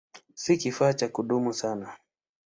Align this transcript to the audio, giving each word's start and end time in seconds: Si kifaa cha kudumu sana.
Si 0.33 0.57
kifaa 0.57 0.93
cha 0.93 1.07
kudumu 1.09 1.53
sana. 1.53 1.97